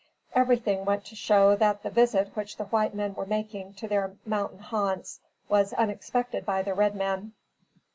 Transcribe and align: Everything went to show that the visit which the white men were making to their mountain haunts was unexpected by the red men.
Everything 0.33 0.83
went 0.83 1.05
to 1.05 1.15
show 1.15 1.55
that 1.55 1.83
the 1.83 1.91
visit 1.91 2.35
which 2.35 2.57
the 2.57 2.63
white 2.65 2.95
men 2.95 3.13
were 3.13 3.27
making 3.27 3.75
to 3.75 3.87
their 3.87 4.15
mountain 4.25 4.57
haunts 4.57 5.19
was 5.47 5.73
unexpected 5.73 6.43
by 6.43 6.63
the 6.63 6.73
red 6.73 6.95
men. 6.95 7.33